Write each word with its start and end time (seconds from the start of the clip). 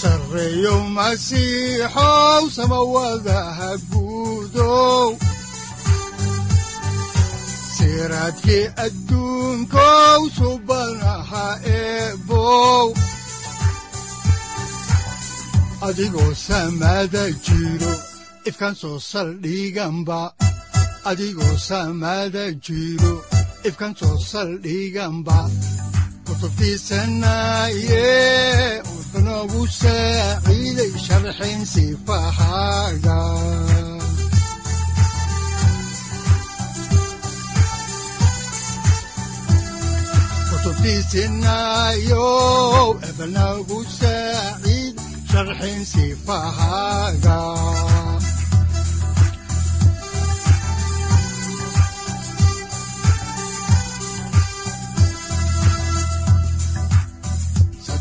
sareeyow 0.00 0.80
masiixow 0.96 2.42
samawadaha 2.56 3.70
guudow 3.90 5.08
siraadki 7.76 8.58
adduunkow 8.84 10.20
subanaha 10.38 11.46
soo 18.80 18.98
saldhiganba 19.10 20.20
adigoo 21.10 21.54
jiro 22.66 23.14
ifkan 23.68 23.92
soo 24.00 24.16
saldhiganba 24.30 25.38
kutubtiisanaaye 26.26 28.04
wuxunogu 29.36 29.62
saaciiday 29.80 30.92
sharxin 31.04 31.60
sifahaaga 31.72 33.18
kutubtiisinaayo 40.96 42.26
ebnagu 43.08 43.78
saaciid 43.98 44.96
sharxin 45.30 45.80
sifahaaga 45.92 47.38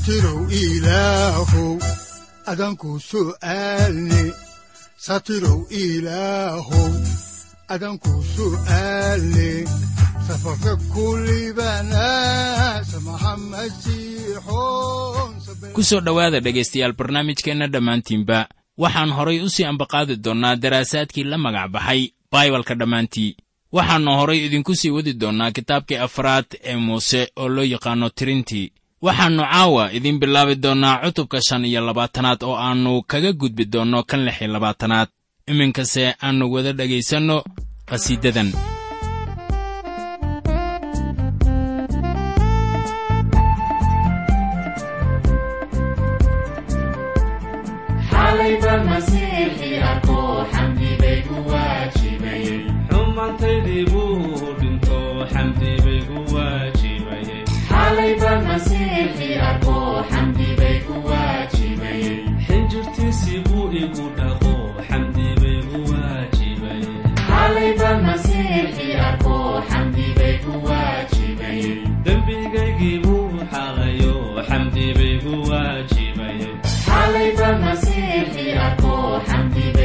satirow 0.05 0.45
ilaahow 0.53 1.81
adanku 2.45 3.01
su'aalne 3.01 4.21
satirow 5.05 5.65
ilaahow 5.73 6.91
adanku 7.73 8.13
su'aalne 8.21 9.65
safarka 10.27 10.77
kulibana 10.93 12.05
ku 15.73 15.81
soo 15.81 16.01
dhowaada 16.05 16.37
dhegaystayaal 16.39 16.93
barnaamijkeenna 16.93 17.67
dhammaantiinba 17.73 18.45
waxaan 18.77 19.09
horay 19.09 19.41
u 19.41 19.49
sii 19.49 19.65
ambaqaadi 19.65 20.21
doonnaa 20.21 20.55
daraasaadkii 20.55 21.25
la 21.25 21.37
magac 21.41 21.71
baxay 21.73 22.13
baibalka 22.31 22.75
dhammaantii. 22.77 23.37
Waxaannu 23.73 24.11
horay 24.21 24.45
idinku 24.45 24.75
sii 24.75 24.93
wadi 24.93 25.13
doonnaa 25.17 25.51
kitaabkii 25.51 25.97
afraad 25.97 26.45
ee 26.63 26.75
muuse 26.77 27.31
oo 27.35 27.49
loo 27.49 27.65
yaqaanno 27.73 28.09
tirintii 28.09 28.71
waxaannu 29.01 29.43
caawa 29.51 29.83
idiin 29.97 30.19
bilaabi 30.21 30.55
doonnaa 30.63 31.01
cutubka 31.03 31.39
shan 31.47 31.65
iyo 31.69 31.81
labaatanaad 31.87 32.39
oo 32.49 32.55
aannu 32.67 32.91
kaga 33.11 33.31
gudbi 33.41 33.63
doonno 33.73 33.99
kan 34.09 34.21
lix 34.25 34.37
iyo 34.41 34.49
labaatanaad. 34.55 35.09
Iminkase 35.51 36.03
aannu 36.25 36.45
wada 36.53 36.71
dhegaysanno 36.79 37.37
qhasiidadan 37.89 38.49
waajibayegeeridu 79.27 79.84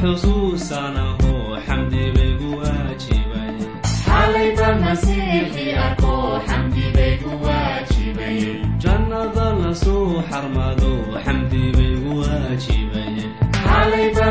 xusuusanaho 0.00 1.32
xamdi 1.66 2.04
waajibay. 2.60 3.56
Xalayba 4.06 4.68
bay 6.96 7.12
ku 7.22 7.30
waajibay. 7.44 8.38
Jannada 8.82 9.46
la 9.60 9.70
soo 9.82 10.22
xarmado 10.28 10.92
xamdi 11.24 11.62
baygu 11.76 12.12
waajibay. 12.22 13.14
Xalayba 13.64 14.26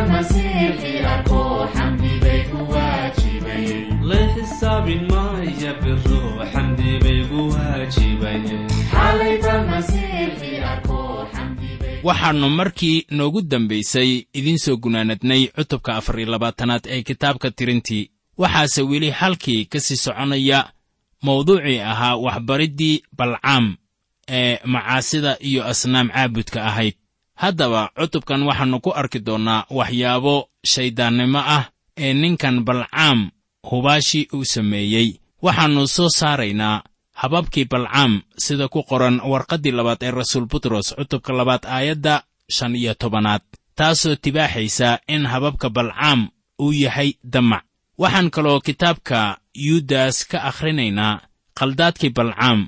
xamdi 1.73 2.11
bay 2.23 2.41
waajibay. 2.73 3.65
La 4.09 4.19
xisaabin 4.33 5.01
maya 5.11 5.71
biro 5.81 6.21
xamdi 6.51 6.89
baygu 7.03 7.39
waajibay 7.53 8.41
waxaannu 12.03 12.49
markii 12.49 13.05
noogu 13.11 13.41
dambaysay 13.41 14.11
idiin 14.33 14.57
soo 14.59 14.77
gunaanadnay 14.77 15.47
cutubka 15.47 15.95
afar 15.95 16.19
iyo 16.19 16.31
labaatanaad 16.31 16.85
ee 16.87 17.01
kitaabka 17.01 17.51
tirintii. 17.51 18.09
Waxaase 18.37 18.81
weli 18.81 19.09
halkii 19.11 19.65
ka 19.65 19.79
sii 19.79 19.95
soconaya 19.95 20.71
mawduucii 21.21 21.79
ahaa 21.79 22.15
waxbariddii 22.15 23.03
balcaam 23.17 23.75
ee 24.27 24.59
macaasida 24.65 25.37
iyo 25.39 25.65
asnaam 25.65 26.09
caabudka 26.09 26.65
ahayd. 26.65 26.93
Haddaba 27.35 27.89
cutubkan 27.99 28.43
waxaannu 28.43 28.79
ku 28.79 28.91
arki 28.93 29.19
doonnaa 29.19 29.65
waxyaabo 29.69 30.49
shayddaannimo 30.65 31.39
ah 31.39 31.65
ee 31.97 32.13
ninkan 32.13 32.63
balcaam 32.63 33.29
hubaashi 33.69 34.27
uu 34.33 34.45
sameeyey. 34.45 35.19
Waxaannu 35.41 35.87
soo 35.87 36.09
saaraynaa 36.09 36.83
hababkii 37.21 37.65
balcaam 37.71 38.21
sida 38.45 38.67
ku 38.73 38.79
qoran 38.89 39.19
warqaddii 39.31 39.75
labaad 39.77 40.01
ee 40.03 40.11
rasuul 40.19 40.45
butros 40.51 40.87
cutubka 40.97 41.33
labaad 41.39 41.63
aayadda 41.75 42.23
shan 42.55 42.75
iyo 42.75 42.93
tobanaad 43.01 43.41
taasoo 43.75 44.15
tibaaxaysa 44.23 44.99
in 45.07 45.25
hababka 45.31 45.67
balcaam 45.69 46.29
uu 46.63 46.71
yahay 46.83 47.13
damac. 47.23 47.63
Waxaan 48.01 48.29
kaloo 48.35 48.59
kitaabka 48.67 49.37
yuudas 49.65 50.15
ka 50.31 50.37
akhrinaynaa 50.49 51.21
khaldaadkii 51.59 52.09
balcaam 52.17 52.59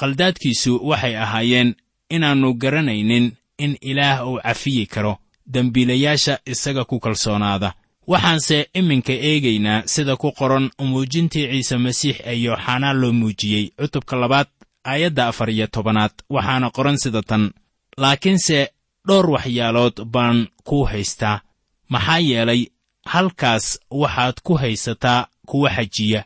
khaldaadkiisu 0.00 0.72
waxay 0.88 1.14
ahaayeen 1.24 1.74
inaannu 2.10 2.54
garanaynin 2.62 3.26
in 3.58 3.72
ilaah 3.90 4.18
uu 4.28 4.38
cafiyi 4.46 4.86
karo 4.86 5.18
dembiilayaasha 5.52 6.34
isaga 6.52 6.84
ku 6.84 6.96
kalsoonaada 7.04 7.74
waxaanse 8.06 8.68
iminka 8.74 9.12
eegaynaa 9.12 9.82
sida 9.86 10.16
ku 10.16 10.32
qoran 10.32 10.70
muujintii 10.78 11.46
ciise 11.50 11.76
masiix 11.78 12.16
ee 12.24 12.38
yooxanaa 12.44 12.92
loo 12.92 13.12
muujiyey 13.12 13.64
cutubka 13.78 14.16
labaad 14.16 14.48
aayadda 14.84 15.28
afar 15.28 15.50
iyo 15.50 15.66
tobanaad. 15.66 16.10
Waxaana 16.30 16.70
qoran 16.70 16.98
sida 16.98 17.22
tan 17.22 17.50
laakiinse 17.96 18.68
dhowr 19.08 19.30
waxyaalood 19.30 20.04
baan 20.04 20.48
kuu 20.64 20.84
haystaa. 20.84 21.40
Maxaa 21.88 22.18
yeelay 22.18 22.66
halkaas 23.06 23.78
waxaad 23.90 24.36
ku 24.42 24.54
haysataa 24.56 25.26
kuwa 25.46 25.70
xajiya 25.70 26.24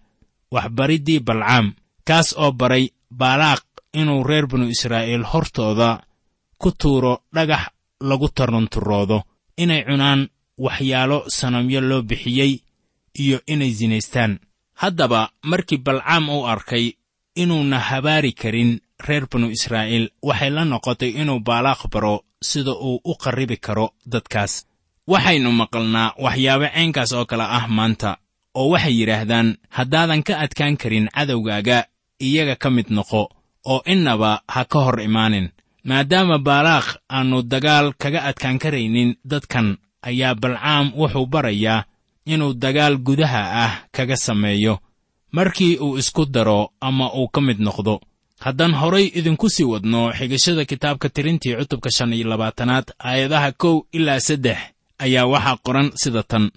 waxbariddii 0.50 1.20
balcaam 1.20 1.72
kaas 2.04 2.34
oo 2.38 2.52
baray 2.52 2.88
baalaaq 3.10 3.62
inuu 3.92 4.22
reer 4.24 4.46
binu 4.46 4.68
israa'iil 4.68 5.24
hortooda 5.24 6.00
ku 6.58 6.70
tuuro 6.80 7.22
dhagax 7.34 7.64
lagu 8.00 8.28
tarunturoodo 8.28 9.22
inay 9.56 9.82
cunaan 9.84 10.28
waxyaalo 10.58 11.24
sanamyo 11.28 11.80
loo 11.80 12.02
bixiyey 12.02 12.52
iyo 13.22 13.40
inay 13.46 13.72
sinaystaan 13.74 14.38
haddaba 14.74 15.30
markii 15.42 15.78
balcaam 15.78 16.28
uu 16.28 16.46
arkay 16.46 16.92
inuuna 17.34 17.78
habaari 17.78 18.32
karin 18.32 18.80
reer 19.06 19.26
binu 19.30 19.50
israa'iil 19.50 20.10
waxay 20.22 20.50
la 20.50 20.64
noqotay 20.64 21.10
inuu 21.20 21.40
baalaaq 21.40 21.80
baro 21.92 22.24
sida 22.42 22.70
uu 22.72 23.00
u 23.04 23.14
qarribi 23.22 23.56
karo 23.56 23.86
dadkaas. 24.12 24.66
Waxaynu 25.12 25.50
maqalnaa 25.52 26.14
waxyaabo 26.24 26.66
caynkaas 26.74 27.12
oo 27.12 27.24
kale 27.30 27.42
ah 27.58 27.66
maanta 27.68 28.10
oo 28.54 28.68
waxay 28.72 28.94
yidhaahdaan 29.00 29.48
haddaadan 29.76 30.22
ka 30.26 30.34
adkaan 30.44 30.76
karin 30.76 31.06
cadowgaaga 31.14 31.78
iyaga 32.26 32.56
ka 32.62 32.68
mid 32.70 32.88
noqo 32.96 33.22
oo 33.72 33.80
innaba 33.92 34.42
ha 34.48 34.64
ka 34.64 34.78
hor 34.84 35.00
imaanin. 35.00 35.46
Maadaama 35.88 36.38
baalaaq 36.38 36.86
aannu 37.16 37.42
dagaal 37.42 37.92
kaga 38.02 38.20
adkaan 38.28 38.58
karaynin 38.58 39.16
dadkan 39.24 39.76
ayaa 40.08 40.34
balcaam 40.34 40.86
wuxuu 41.00 41.26
barayaa 41.26 41.84
inuu 42.32 42.52
dagaal 42.62 42.96
gudaha 43.06 43.42
ah 43.64 43.72
kaga 43.92 44.16
sameeyo. 44.16 44.78
Markii 45.32 45.76
uu 45.84 45.98
isku 45.98 46.26
daro 46.26 46.70
ama 46.80 47.06
uu 47.14 47.28
ka 47.28 47.40
mid 47.40 47.58
noqdo 47.60 48.00
haddaan 48.44 48.74
horay 48.80 49.06
idinku 49.18 49.48
sii 49.50 49.64
wadno 49.72 50.12
xigashada 50.18 50.64
kitaabka 50.64 51.08
tirintii 51.08 51.56
cutubka 51.58 51.90
shan 51.90 52.12
iyo 52.12 52.28
labaatanaad 52.28 52.86
aayadaha 52.98 53.52
kow 53.52 53.76
ilaa 53.92 54.20
saddex 54.20 54.58
ayaa 54.98 55.26
waxaa 55.32 55.56
qoran 55.64 55.88
sida 56.02 56.22
tan. 56.22 56.50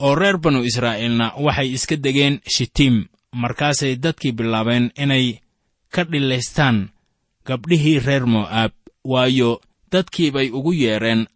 Oo 0.00 0.14
reer 0.14 0.36
banu 0.38 0.64
israa'iilna 0.64 1.26
waxay 1.44 1.68
iska 1.76 1.96
degeen 1.96 2.40
shitiim 2.54 2.96
markaasay 3.42 3.96
dadkii 3.96 4.32
bilaabeen 4.32 4.90
inay 5.02 5.26
ka 5.94 6.04
dhilaystaan 6.04 6.88
gabdhihii 7.46 7.98
reer 8.06 8.24
mo'aab 8.26 8.72
waayo 9.04 9.60
dadkii 9.92 10.30
bay 10.34 10.48
ugu 10.50 10.72
yeedheen 10.72 11.26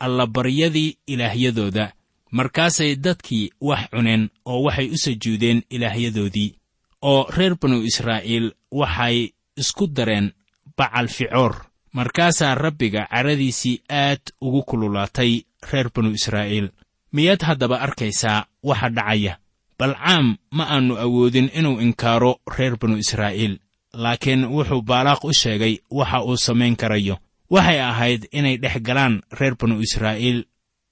allabaryadii 0.00 0.96
ilaahyadooda. 1.06 1.92
Markaasay 2.30 2.96
dadkii 2.96 3.50
wax 3.60 3.90
cuneen 3.90 4.30
oo 4.44 4.62
waxay 4.62 4.88
u 4.94 4.98
sujuudeen 4.98 5.62
ilaahyadoodii 5.70 6.54
oo 7.02 7.26
reer 7.36 7.54
banu 7.60 7.82
israa'iil 7.82 8.52
waxay 8.70 9.28
isku 9.56 9.86
dareen 9.86 10.32
bacal 10.76 11.08
ficoor. 11.08 11.54
Markaasaa 11.92 12.54
rabbiga 12.54 13.06
caradiisii 13.10 13.82
aad 13.90 14.22
ugu 14.40 14.62
kululaatay 14.62 15.42
reer 15.72 15.90
banu 15.94 16.10
israa'iil. 16.10 16.68
Miyaad 17.12 17.42
haddaba 17.42 17.80
arkaysaa 17.80 18.46
waxa 18.62 18.88
dhacaya? 18.90 19.38
Balcaam 19.78 20.36
ma 20.50 20.64
aannu 20.64 20.96
awoodin 20.98 21.50
inuu 21.54 21.80
inkaaro 21.80 22.40
reer 22.56 22.76
banu 22.80 22.96
israa'iil 22.98 23.58
laakiin 23.92 24.44
wuxuu 24.44 24.82
baalaaq 24.82 25.24
u 25.24 25.32
sheegay 25.34 25.78
waxa 25.90 26.22
uu 26.24 26.36
samayn 26.36 26.76
karayo 26.76 27.16
waxay 27.50 27.80
ahayd 27.80 28.28
inay 28.32 28.56
dhex 28.62 28.76
galaan 28.86 29.22
reer 29.38 29.54
banu 29.60 29.80
israa'iil 29.86 30.44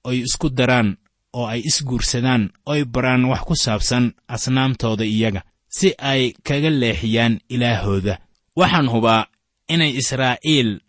oy 0.03 0.17
isku 0.27 0.49
daraan 0.49 0.97
oo 1.33 1.45
ay 1.47 1.61
isguursadaan 1.69 2.43
oy 2.65 2.81
baraan 2.85 3.25
wax 3.31 3.41
ku 3.47 3.55
saabsan 3.55 4.05
asnaamtooda 4.27 5.05
iyaga 5.05 5.41
si 5.69 5.93
ay 5.97 6.33
kaga 6.43 6.69
leexiyaan 6.69 7.39
ilaahooda. 7.49 8.19
Waxaan 8.59 8.87
hubaa 8.93 9.27
inay 9.69 9.91
israa'iil 10.01 10.81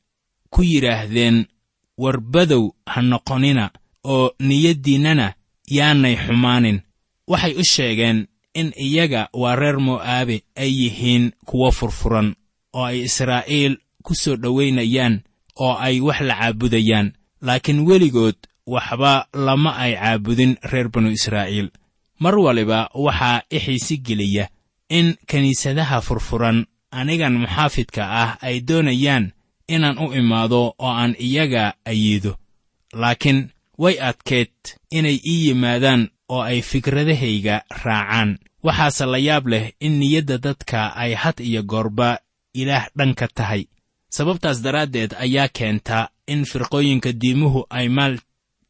ku 0.50 0.62
yidhaahdeen 0.62 1.46
warbadow 2.02 2.64
ha 2.86 3.00
noqonina 3.02 3.70
oo 4.04 4.32
niyaddiinnana 4.40 5.26
yaanay 5.76 6.16
xumaanin. 6.24 6.78
Waxay 7.30 7.54
u 7.60 7.64
sheegeen 7.64 8.18
in 8.54 8.72
iyaga 8.86 9.28
waa 9.32 9.56
reer 9.56 9.78
mo'aabe 9.80 10.36
ay 10.56 10.70
yihiin 10.80 11.32
kuwo 11.48 11.70
furfuran 11.72 12.34
oo 12.72 12.84
ay 12.84 12.98
israa'iil 13.08 13.76
ku 14.02 14.14
soo 14.14 14.36
dhowaynayaan 14.42 15.14
oo 15.64 15.74
ay 15.86 16.00
wax 16.00 16.20
la 16.28 16.34
caabudayaan 16.40 17.08
laakiin 17.46 17.80
weligood 17.88 18.36
waxba 18.66 19.26
lama 19.46 19.70
ay 19.76 19.92
caabudin 20.00 20.52
reer 20.70 20.88
banu 20.92 21.10
israa'iil. 21.18 21.68
Mar 22.22 22.34
waliba 22.38 22.90
waxaa 22.94 23.42
i 23.50 23.58
xiisi 23.64 23.96
geliya 24.06 24.48
in 24.88 25.16
kiniisadaha 25.28 26.00
furfuran 26.06 26.58
anigan 26.90 27.34
muxaafidka 27.42 28.02
ah 28.22 28.30
ay 28.46 28.60
doonayaan 28.68 29.32
inaan 29.74 29.98
u 29.98 30.06
imaado 30.20 30.60
oo 30.78 30.92
aan 31.00 31.14
iyaga 31.18 31.74
ayiido. 31.90 32.32
Laakiin 32.92 33.40
way 33.78 33.96
adkeed 34.08 34.52
inay 34.90 35.16
ii 35.26 35.46
yimaadaan 35.48 36.02
oo 36.28 36.42
ay 36.42 36.60
fikradahayga 36.62 37.56
raacaan. 37.84 38.38
Waxaase 38.62 39.06
la 39.06 39.18
yaab 39.18 39.46
leh 39.52 39.72
in 39.80 39.98
niyadda 40.00 40.38
dadka 40.38 40.92
ay 41.02 41.14
had 41.14 41.40
iyo 41.40 41.62
goorba 41.62 42.18
ilaah 42.54 42.86
dhanka 42.96 43.28
tahay 43.28 43.64
sababtaas 44.16 44.58
daraaddeed 44.64 45.12
ayaa 45.24 45.48
keenta 45.48 46.08
in 46.26 46.44
firqooyinka 46.44 47.12
diimuhu 47.20 47.60
ay 47.70 47.88
maal 47.88 48.14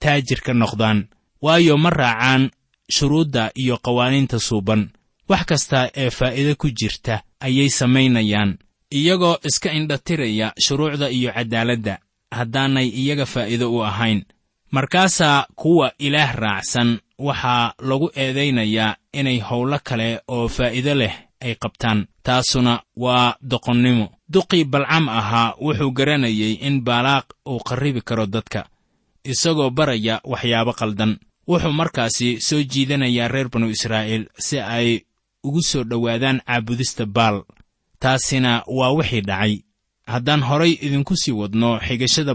taajir 0.03 0.41
ka 0.47 0.53
noqdaan 0.55 1.09
waayo 1.43 1.77
ma 1.85 1.91
raacaan 1.91 2.51
shuruudda 2.97 3.51
iyo 3.63 3.77
qawaaniinta 3.87 4.39
suuban. 4.39 4.91
Wax 5.29 5.45
kasta 5.47 5.91
ee 5.97 6.11
faa'iido 6.11 6.55
ku 6.59 6.69
jirta 6.79 7.23
ayay 7.41 7.69
samaynayaan 7.71 8.59
iyagoo 8.99 9.37
iska 9.49 9.73
indhatiraya 9.73 10.53
shuruucda 10.65 11.09
iyo 11.11 11.31
caddaaladda 11.33 11.99
haddaanay 12.31 12.89
iyaga 13.01 13.27
faa'iido 13.27 13.67
u 13.73 13.83
ahayn. 13.85 14.25
Markaasaa 14.71 15.47
kuwa 15.57 15.93
ilaah 15.99 16.35
raacsan 16.35 16.99
waxaa 17.19 17.75
lagu 17.89 18.11
eedaynayaa 18.17 18.97
inay 19.13 19.39
howlo 19.41 19.79
kale 19.85 20.21
oo 20.29 20.49
faa'iido 20.49 20.95
leh 20.95 21.15
ay 21.41 21.55
qabtaan 21.55 22.07
taasuna 22.31 22.83
waa 22.97 23.35
doqonnimo. 23.51 24.07
Duqii 24.33 24.65
balcam 24.65 25.09
ahaa 25.09 25.55
wuxuu 25.61 25.91
garanayay 25.91 26.53
in 26.67 26.81
baalaaq 26.87 27.27
uu 27.51 27.59
qarribi 27.69 28.01
karo 28.09 28.27
dadka 28.27 28.61
isagoo 29.33 29.71
baraya 29.71 30.21
waxyaabo 30.33 30.73
qaldan 30.81 31.13
wuxuu 31.51 31.73
markaasi 31.81 32.29
soo 32.41 32.63
jiidanayaa 32.63 33.29
reer 33.29 33.49
banu 33.53 33.67
israa'iil 33.77 34.25
si 34.39 34.57
ay 34.61 34.89
ugu 35.47 35.63
soo 35.71 35.85
dhowaadaan 35.91 36.39
caabudista 36.47 37.07
baal. 37.07 37.43
Taasina 38.03 38.63
waa 38.67 38.93
wixii 38.99 39.21
dhacay. 39.29 39.55
Haddaan 40.07 40.43
horay 40.49 40.73
idinku 40.87 41.17
sii 41.17 41.33
wadno 41.41 41.81
xigashada 41.87 42.35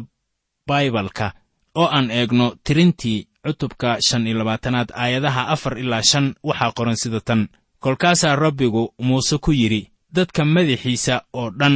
baibalka 0.67 1.33
oo 1.75 1.87
aan 1.87 2.11
eegno 2.11 2.55
tirintii 2.63 3.27
cutubka 3.45 3.97
shan 4.07 4.27
iyo 4.27 4.37
labaatanaad 4.37 4.89
aayadaha 4.95 5.47
afar 5.53 5.79
ilaa 5.79 6.01
shan 6.03 6.35
waxaa 6.43 6.71
qoran 6.77 6.95
sida 7.01 7.19
tan 7.21 7.47
kolkaasaa 7.85 8.35
rabbigu 8.35 8.93
muuse 9.07 9.37
ku 9.37 9.51
yidhi 9.53 9.81
dadka 10.15 10.41
madaxiisa 10.45 11.15
oo 11.39 11.49
dhan 11.59 11.75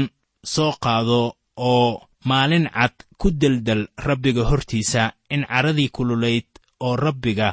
soo 0.54 0.72
qaado 0.84 1.22
oo 1.70 1.90
maalin 2.30 2.66
cad 2.76 2.96
ku 3.20 3.28
deldel 3.42 3.82
rabbiga 4.08 4.44
hortiisa 4.50 5.14
in 5.30 5.46
caradii 5.52 5.90
kululayd 5.96 6.48
oo 6.86 6.96
rabbiga 6.96 7.48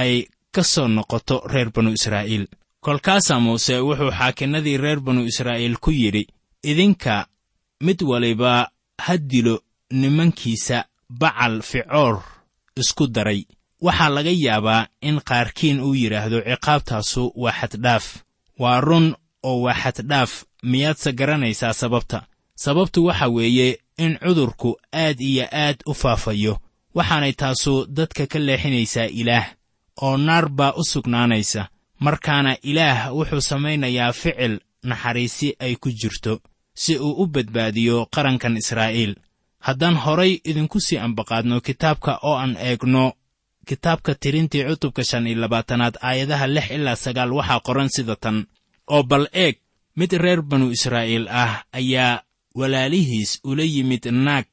ay 0.00 0.26
ka 0.54 0.62
soo 0.72 0.88
noqoto 0.88 1.36
reer 1.52 1.70
banu 1.74 1.90
israa'iil. 1.98 2.44
Kolkaasaa 2.84 3.40
muuse 3.44 3.74
wuxuu 3.86 4.10
xaakinnadii 4.18 4.76
reer 4.84 5.00
banu 5.06 5.22
israa'iil 5.30 5.76
ku 5.84 5.90
yidhi 5.90 6.26
idinka 6.70 7.14
mid 7.86 7.98
waliba 8.10 8.70
ha 9.04 9.14
dilo 9.30 9.54
nimankiisa 10.00 10.78
bacal 11.20 11.62
ficoor 11.62 12.16
isku 12.80 13.06
daray 13.14 13.40
waxaa 13.80 14.08
laga 14.08 14.30
yaabaa 14.30 14.86
in 15.00 15.20
qaarkiin 15.28 15.80
uu 15.80 15.94
yidhaahdo 15.94 16.38
ciqaabtaasu 16.40 17.32
waa 17.42 17.52
xaddhaaf. 17.60 18.04
Waa 18.58 18.80
run 18.80 19.14
oo 19.42 19.60
waa 19.64 19.74
xaddhaaf. 19.82 20.44
Miyaadse 20.62 21.12
garanaysaa 21.12 21.72
sababta? 21.72 22.22
Sababtu 22.54 23.04
waxa 23.04 23.28
weeye 23.28 23.78
in 23.98 24.18
cudurku 24.18 24.76
aad 24.92 25.20
iyo 25.20 25.46
aad 25.52 25.76
u 25.86 25.94
faafayo. 25.94 26.58
Waxaanay 26.94 27.32
taasu 27.32 27.86
dadka 27.88 28.26
ka 28.26 28.38
leexinaysaa 28.38 29.04
ilaah 29.20 29.46
oo 30.02 30.16
naar 30.16 30.48
baa 30.48 30.72
u 30.76 30.84
sugnaanaysa. 30.84 31.68
Markaana 32.00 32.56
ilaah 32.62 33.14
wuxuu 33.16 33.40
samaynayaa 33.40 34.12
ficil 34.12 34.60
naxariisi 34.82 35.48
ay 35.58 35.76
ku 35.76 35.90
jirto 35.90 36.40
si 36.74 36.98
uu 36.98 37.12
u 37.22 37.26
badbaadiyo 37.26 38.06
qarankan 38.14 38.56
israa'iil. 38.56 39.14
Haddaan 39.66 39.96
horay 39.96 40.40
idinku 40.44 40.80
sii 40.80 40.98
ambaqaadno 40.98 41.60
kitaabka 41.60 42.18
oo 42.22 42.36
aan 42.36 42.56
eegno 42.56 43.12
kitaabka 43.68 44.14
tirintii 44.14 44.64
cutubka 44.64 45.04
shan 45.04 45.26
iyo 45.26 45.38
labaatanaad 45.40 45.94
aayadaha 46.02 46.46
lix 46.46 46.70
ilaa 46.70 46.96
sagaal 46.96 47.32
waxaa 47.32 47.60
qoran 47.66 47.88
sida 47.88 48.16
tan. 48.16 48.46
Oo 48.90 49.02
bal 49.02 49.26
eeg 49.32 49.56
mid 49.96 50.12
reer 50.12 50.42
banu 50.42 50.70
israa'iil 50.76 51.26
ah 51.28 51.64
ayaa 51.72 52.22
walaalihiis 52.54 53.40
ula 53.44 53.62
yimid 53.74 54.04
naag 54.26 54.46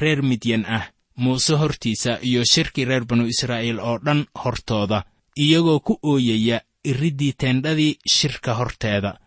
reer 0.00 0.22
midyan 0.22 0.64
ah 0.66 0.84
muuse 1.16 1.54
hortiisa 1.60 2.18
iyo 2.22 2.42
shirkii 2.52 2.84
reer 2.84 3.04
banu 3.04 3.26
israa'iil 3.26 3.78
oo 3.80 3.98
dhan 4.04 4.26
hortooda 4.42 5.04
iyagoo 5.36 5.80
ku 5.86 5.98
ooyaya 6.02 6.60
iriddii 6.84 7.32
teendhadii 7.32 7.98
shirka 8.16 8.54
horteeda. 8.54 9.18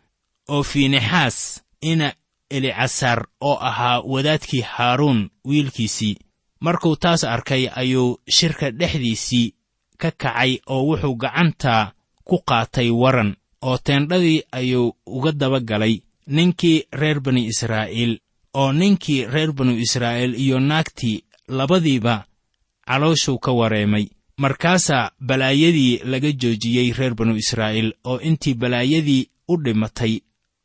Oo 0.50 0.64
fiinexaas 0.64 1.38
ina 1.82 2.14
elicasaar 2.50 3.28
oo 3.42 3.58
ahaa 3.70 4.02
wadaadkii 4.14 4.62
haaruun 4.62 5.30
wiilkiisii 5.48 6.16
markuu 6.60 6.96
taas 6.96 7.24
arkay 7.24 7.70
ayuu 7.76 8.18
shirka 8.30 8.72
dhexdiisii 8.72 9.54
ka 9.98 10.12
kacay 10.12 10.60
oo 10.68 10.84
wuxuu 10.88 11.16
gacanta 11.16 11.94
ku 12.28 12.36
qaatay 12.48 12.90
waran 12.90 13.36
oo 13.62 13.78
teendhadii 13.78 14.44
ayuu 14.52 14.96
uga 15.06 15.32
daba 15.32 15.60
galay 15.60 16.02
ninkii 16.28 16.84
reer 16.92 17.20
bani 17.20 17.46
israa'iil 17.52 18.20
oo 18.54 18.72
ninkii 18.74 19.26
reer 19.34 19.52
banu 19.54 19.74
israa'iil 19.86 20.34
iyo 20.36 20.60
naagtii 20.60 21.24
labadiiba 21.48 22.26
calooshuu 22.88 23.40
ka 23.40 23.52
wareemay. 23.52 24.06
Markaasaa 24.38 25.12
balaayadii 25.20 26.00
laga 26.04 26.32
joojiyey 26.32 26.94
reer 26.94 27.14
banu 27.16 27.36
israa'iil 27.36 27.94
oo 28.04 28.20
intii 28.20 28.54
balaayadii 28.54 29.30
u 29.48 29.58
dhimatay 29.64 30.20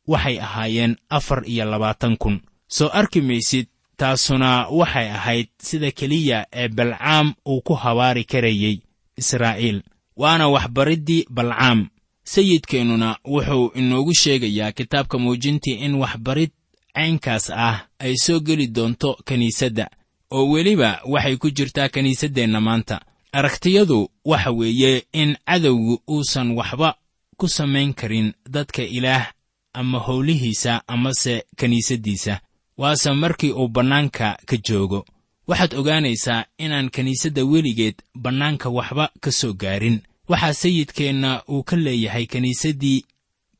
waxay 0.06 0.38
ahaayeen 0.40 0.96
afar 1.08 1.42
iyo 1.46 1.64
labaatan 1.64 2.16
kun. 2.16 2.40
Soo 2.68 2.88
arki 2.92 3.20
maysid 3.20 3.66
taasuna 3.96 4.66
waxay 4.68 5.08
ahayd 5.10 5.48
sida 5.58 5.90
keliya 5.90 6.46
ee 6.52 6.68
balcaam 6.68 7.34
uu 7.48 7.60
ku 7.60 7.74
habaari 7.74 8.24
karayey 8.24 8.80
israa'iil. 9.16 9.82
Waana 10.16 10.48
waxbariddii 10.48 11.26
balcaam. 11.30 11.88
Sayidkeennuna 12.24 13.16
wuxuu 13.24 13.70
inoogu 13.74 14.14
sheegayaa 14.14 14.72
kitaabka 14.72 15.18
muujintii 15.18 15.74
in 15.84 15.94
waxbarid 15.94 16.50
caynkaas 16.94 17.50
ah 17.50 17.86
ay 17.98 18.14
soo 18.16 18.40
geli 18.40 18.66
doonto 18.66 19.14
kiniisadda 19.26 19.90
oo 20.30 20.50
weliba 20.50 21.00
waxay 21.04 21.36
ku 21.36 21.50
jirtaa 21.50 21.88
kiniisaddeenna 21.88 22.60
maanta. 22.60 23.00
Aragtiyadu 23.32 24.08
waxa 24.24 24.50
weeye 24.50 25.04
in 25.12 25.36
cadowgu 25.46 26.02
uusan 26.10 26.50
waxba 26.50 26.94
ku 27.36 27.48
samayn 27.48 27.94
karin 27.94 28.32
dadka 28.48 28.82
ilaah 28.82 29.32
ama 29.72 29.98
howlihiisa 29.98 30.82
amase 30.88 31.44
kiniisaddiisa 31.56 32.40
waase 32.78 33.12
markii 33.12 33.52
uu 33.52 33.68
bannaanka 33.68 34.36
ka 34.46 34.56
joogo. 34.68 35.04
Waxaad 35.48 35.74
ogaanaysaa 35.74 36.44
inaan 36.58 36.90
kiniisadda 36.90 37.44
weligeed 37.44 37.94
bannaanka 38.22 38.68
waxba 38.68 39.10
ka 39.20 39.30
soo 39.32 39.52
gaarin. 39.52 40.00
Waxaa 40.28 40.52
sayidkeenna 40.52 41.42
uu 41.48 41.62
ka 41.62 41.76
leeyahay 41.76 42.26
kiniisaddii 42.26 43.04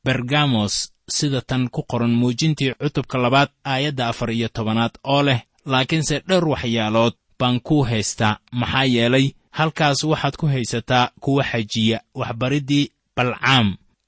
bergamos 0.05 0.91
sida 1.09 1.41
tan 1.41 1.69
ku 1.69 1.83
qoran 1.83 2.11
muujintii 2.21 2.73
cutubka 2.81 3.17
labaad 3.17 3.49
aayadda 3.63 4.07
afar 4.07 4.31
iyo 4.31 4.47
tobanaad 4.49 4.93
oo 5.03 5.23
leh 5.23 5.39
laakiinse 5.65 6.23
dhowr 6.27 6.47
waxyaalood 6.49 7.13
baan 7.39 7.59
kuu 7.59 7.83
haystaa 7.83 8.39
maxaa 8.51 8.83
yeelay 8.85 9.27
halkaas 9.51 10.03
waxaad 10.03 10.35
ku 10.39 10.45
haysataa 10.47 11.11
kuwa 11.23 11.43
xajiya 11.43 12.01
waxbariddii 12.19 12.91
balcaam 13.15 13.67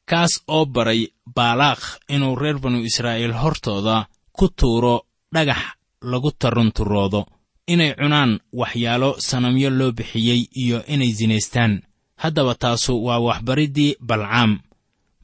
kaas 0.09 0.33
oo 0.47 0.65
baray 0.65 1.01
baalaakh 1.35 1.85
inuu 2.09 2.35
reer 2.35 2.59
banu 2.59 2.79
israa'iil 2.89 3.33
hortooda 3.41 4.05
ku 4.37 4.47
tuuro 4.59 4.95
dhagax 5.33 5.61
lagu 6.11 6.31
tarunturoodo 6.31 7.21
inay 7.67 7.91
cunaan 7.99 8.31
waxyaalo 8.53 9.09
sanamyo 9.27 9.69
loo 9.69 9.91
bixiyey 9.97 10.41
iyo 10.61 10.77
inay 10.93 11.11
sinaystaan 11.17 11.73
haddaba 12.21 12.53
taasu 12.55 12.93
waa 13.05 13.19
waxbariddii 13.19 13.95
balcaam. 14.07 14.51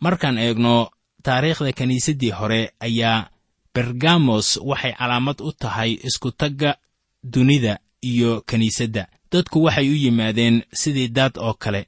Markaan 0.03 0.37
eegno 0.37 0.89
taariikhda 1.23 1.71
kiniisaddii 1.71 2.31
hore 2.39 2.61
ayaa 2.79 3.29
bergamos 3.73 4.59
waxay 4.69 4.93
calaamad 4.99 5.37
u 5.41 5.51
tahay 5.61 5.91
iskutagga 6.07 6.75
dunida 7.23 7.79
iyo 8.01 8.41
kiniisadda 8.49 9.07
dadku 9.31 9.63
waxay 9.63 9.87
u 9.89 9.95
yimaadeen 10.03 10.63
sidii 10.73 11.07
daad 11.07 11.37
oo 11.37 11.53
kale. 11.53 11.85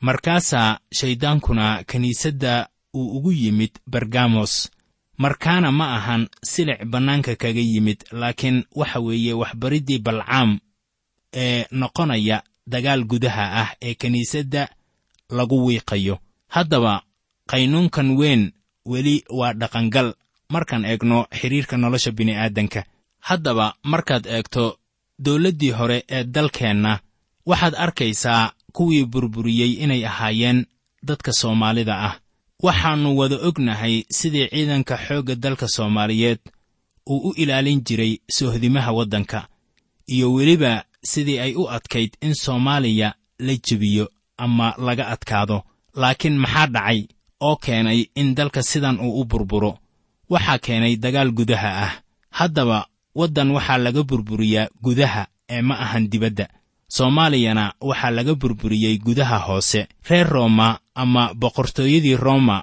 Markaasaa 0.00 0.78
shayddaankuna 0.98 1.84
kiniisadda 1.84 2.68
uu 2.94 3.16
ugu 3.16 3.32
yimid 3.32 3.70
bergamos 3.90 4.70
markaana 5.18 5.72
ma 5.72 5.86
ahan 5.96 6.28
silic 6.42 6.84
bannaanka 6.84 7.36
kaga 7.36 7.60
yimid 7.60 8.04
laakiin 8.12 8.64
waxa 8.74 9.00
weeye 9.00 9.32
waxbariddii 9.32 9.98
balcaam 9.98 10.58
ee 11.34 11.64
noqonaya 11.70 12.42
dagaal 12.66 13.04
gudaha 13.04 13.44
ah 13.62 13.68
ee 13.82 13.94
kiniisadda 13.94 14.68
lagu 15.30 15.66
wiiqayo. 15.66 16.18
Haddaba 16.48 17.02
qaynuunkan 17.50 18.08
weyn 18.18 18.52
weli 18.86 19.24
waa 19.38 19.52
dhaqangal. 19.54 20.14
Markaan 20.48 20.84
eegno 20.84 21.26
xidhiirka 21.38 21.76
nolosha 21.76 22.10
bini'aadanka. 22.12 22.84
Haddaba 23.20 23.74
markaad 23.82 24.26
eegto 24.26 24.78
dawladdii 25.18 25.70
hore 25.70 26.04
ee 26.08 26.24
dalkeenna 26.24 27.00
waxaad 27.46 27.74
arkaysaa 27.84 28.52
kuwii 28.72 29.04
burburiyey 29.04 29.72
inay 29.84 30.06
ahaayeen 30.06 30.66
dadka 31.02 31.32
soomaalida 31.32 31.94
ah 32.08 32.14
waxaannu 32.66 33.10
wada 33.18 33.36
ognahay 33.48 33.94
sidii 34.18 34.48
ciidanka 34.52 34.96
xoogga 35.06 35.34
dalka 35.34 35.66
soomaaliyeed 35.68 36.40
uu 37.12 37.18
u 37.28 37.34
ilaalin 37.42 37.80
jiray 37.86 38.12
soohdimaha 38.36 38.92
waddanka 38.98 39.48
iyo 40.14 40.32
weliba 40.32 40.84
sidii 41.10 41.38
ay 41.38 41.52
u 41.54 41.68
adkayd 41.76 42.10
in 42.20 42.34
soomaaliya 42.34 43.14
la 43.38 43.54
jebiyo 43.66 44.08
ama 44.36 44.74
laga 44.78 45.08
adkaado. 45.08 45.62
Laakiin 45.94 46.38
maxaa 46.38 46.66
dhacay 46.66 47.00
oo 47.40 47.56
keenay 47.56 48.00
in 48.14 48.34
dalka 48.34 48.62
sidan 48.62 48.98
uu 49.00 49.20
u 49.20 49.24
burburo? 49.24 49.78
Waxaa 50.30 50.58
keenay 50.58 50.96
dagaal 50.96 51.30
gudaha 51.32 51.70
ah. 51.84 51.92
Haddaba 52.30 52.86
waddan 53.14 53.50
waxaa 53.50 53.78
laga 53.78 54.02
burburiyaa 54.02 54.68
gudaha 54.82 55.26
ee 55.48 55.62
ma 55.62 55.74
ahan 55.84 56.08
dibadda 56.08 56.48
soomaaliyana 56.88 57.74
waxaa 57.80 58.10
laga 58.10 58.34
burburiyey 58.34 58.98
gudaha 58.98 59.38
hoose 59.38 59.86
reer 60.08 60.28
rooma 60.28 60.78
ama 60.94 61.34
boqortooyadii 61.34 62.16
rooma. 62.16 62.62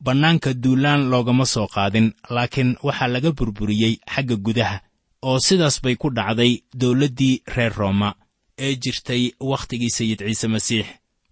Bannaanka 0.00 0.54
duulaan 0.54 1.08
loogama 1.10 1.46
soo 1.46 1.66
qaadin 1.66 2.12
laakiin 2.30 2.76
waxaa 2.82 3.08
laga 3.08 3.32
burburiyey 3.32 3.98
xagga 4.14 4.36
gudaha 4.36 4.80
oo 5.22 5.38
sidaas 5.38 5.82
bay 5.82 5.96
ku 5.96 6.10
dhacday 6.10 6.62
dawladdii 6.74 7.42
reer 7.56 7.72
rooma 7.76 8.14
ee 8.58 8.74
jirtay 8.76 9.30
wakhtigii 9.40 9.90
sayid 9.90 10.18
ciise 10.18 10.48
masiix. 10.48 10.86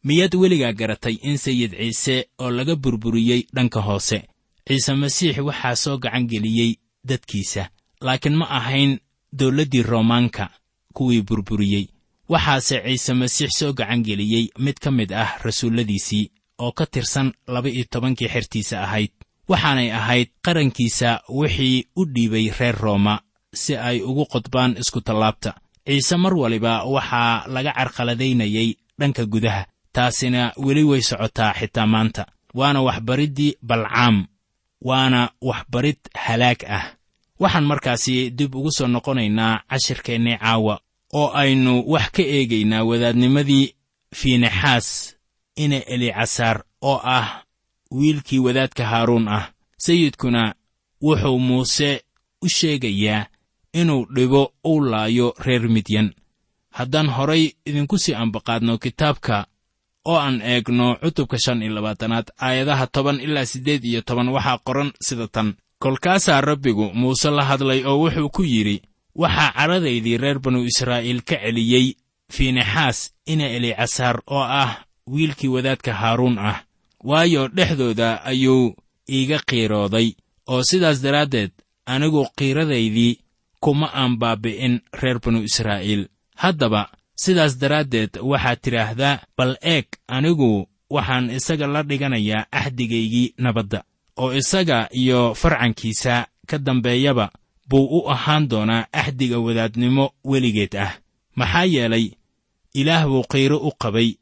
Miyaad 0.05 0.35
weligaa 0.35 0.73
garatay 0.73 1.17
in 1.23 1.37
sayid 1.39 1.73
ciise 1.77 2.27
oo 2.39 2.51
laga 2.51 2.77
burburiyey 2.77 3.47
dhanka 3.55 3.81
hoose? 3.81 4.23
Ciise 4.69 4.95
masiix 4.95 5.39
waxaa 5.39 5.77
soo 5.77 5.99
gacan 5.99 6.27
geliyey 6.27 6.77
dadkiisa 7.05 7.69
laakiin 8.01 8.37
ma 8.37 8.47
ahayn 8.51 8.99
dawladdii 9.33 9.83
roomaanka 9.83 10.51
kuwii 10.95 11.23
burburiyey 11.23 11.87
waxaase 12.29 12.77
ciise 12.85 13.13
masiix 13.15 13.51
soo 13.59 13.73
gacan 13.73 14.03
geliyey 14.05 14.49
mid 14.59 14.77
ka 14.81 14.91
mid 14.91 15.13
ah 15.13 15.31
rasuulladiisii 15.45 16.31
oo 16.59 16.73
ka 16.73 16.87
tirsan 16.87 17.33
laba-iyo 17.47 17.85
tobankii 17.91 18.29
xertiisa 18.29 18.83
ahayd. 18.83 19.11
Waxaanay 19.49 19.91
ahayd 19.93 20.29
qarankiisa 20.45 21.21
wixii 21.29 21.87
u 21.97 22.05
dhiibay 22.15 22.51
reer 22.59 22.77
rooma 22.81 23.21
si 23.55 23.77
ay 23.77 24.01
ugu 24.03 24.25
qodbaan 24.33 24.77
iskutallaabta 24.81 25.55
ciise 25.87 26.17
mar 26.17 26.35
waliba 26.35 26.85
waxaa 26.85 27.45
laga 27.49 27.73
carqaladaynayey 27.73 28.77
dhanka 28.99 29.27
gudaha 29.27 29.67
taasina 29.93 30.53
weli 30.57 30.85
way 30.85 31.03
socotaa 31.03 31.53
xitaa 31.59 31.87
maanta. 31.87 32.27
Waana 32.55 32.83
waxbariddii 32.83 33.57
balcaam 33.63 34.27
waana 34.81 35.31
waxbarid 35.43 35.99
halaag 36.15 36.61
ah. 36.69 36.85
Waxaan 37.41 37.65
markaasi 37.67 38.31
dib 38.31 38.55
ugu 38.55 38.71
soo 38.73 38.87
noqonaynaa 38.87 39.61
cashirkeennii 39.71 40.39
caawa 40.39 40.81
oo 41.19 41.29
aynu 41.41 41.73
wax 41.93 42.07
ka 42.17 42.23
eegaynaa 42.37 42.85
wadaadnimadii 42.89 43.67
fiinexaas 44.19 45.17
ina 45.57 45.77
elicasaar 45.95 46.65
oo 46.91 47.01
ah 47.05 47.29
wiilkii 47.91 48.39
wadaadka 48.39 48.85
haaruun 48.87 49.29
ah. 49.29 49.45
Sayidkuna 49.85 50.55
wuxuu 51.03 51.39
muuse 51.39 52.03
u 52.43 52.49
sheegayaa 52.49 53.27
inuu 53.73 54.07
dhibo 54.15 54.53
uu 54.67 54.81
laayo 54.81 55.35
reer 55.45 55.69
midyan. 55.69 56.15
Haddaan 56.71 57.09
horay 57.17 57.51
idinku 57.67 57.99
sii 57.99 58.15
ambaqaadno 58.15 58.79
kitaabka 58.79 59.47
oo 60.05 60.19
aan 60.19 60.41
eegno 60.43 60.97
cutubka 61.03 61.39
shan 61.39 61.63
iyo 61.63 61.75
labaatanaad 61.75 62.27
aayadaha 62.41 62.87
toban 62.87 63.21
ilaa 63.21 63.47
siddeed 63.47 63.85
iyo 63.85 64.01
toban 64.03 64.29
waxaa 64.29 64.59
qoran 64.67 64.93
sida 65.01 65.27
tan. 65.29 65.55
Kolkaasaa 65.79 66.41
rabbigu 66.41 66.91
muuse 66.95 67.31
la 67.31 67.45
hadlay 67.45 67.85
oo 67.85 67.99
wuxuu 68.03 68.29
ku 68.29 68.43
yidhi 68.43 68.83
waxaa 69.15 69.53
cadhadaydii 69.59 70.19
reer 70.19 70.39
banu 70.39 70.65
israa'iil 70.71 71.23
ka 71.23 71.37
celiyey 71.45 71.97
fiinexaas 72.35 72.99
ina 73.27 73.47
elicasaar 73.57 74.17
oo 74.27 74.43
ah 74.63 74.85
wiilkii 75.07 75.49
wadaadka 75.55 75.93
haaruun 75.95 76.39
ah 76.39 76.65
waayo 77.05 77.49
dhexdooda 77.49 78.25
ayuu 78.25 78.75
iiga 79.11 79.39
qiirooday 79.49 80.09
oo 80.53 80.63
sidaas 80.63 81.03
daraaddeed 81.03 81.53
anigu 81.87 82.27
qiiradaydii 82.39 83.19
kuma 83.61 83.87
aan 83.95 84.19
baabbi'in 84.21 84.81
reer 85.01 85.19
banu 85.25 85.41
israa'iil. 85.49 86.09
Haddaba 86.37 86.91
sidaas 87.17 87.57
daraaddeed 87.61 88.19
waxaad 88.31 88.59
tidhaahdaa 88.65 89.21
bal 89.37 89.57
eeg 89.63 89.87
anigu 90.09 90.69
waxaan 90.91 91.31
isaga 91.31 91.67
la 91.67 91.83
dhiganayaa 91.83 92.47
axdigaygii 92.53 93.35
nabadda 93.39 93.85
oo 94.17 94.33
isaga 94.33 94.89
iyo 94.93 95.35
farcankiisa 95.35 96.27
ka 96.47 96.59
dambeeyaba 96.59 97.31
buu 97.69 97.87
u 97.99 98.11
ahaan 98.11 98.49
doonaa 98.49 98.87
axdiga 98.93 99.39
wadaadnimo 99.39 100.11
weligeed 100.25 100.75
ah. 100.77 100.93
Maxaa 101.37 101.65
yeelay 101.65 102.07
ilaah 102.75 103.07
buu 103.07 103.25
qiiro 103.33 103.59
u 103.59 103.71
qabay 103.83 104.15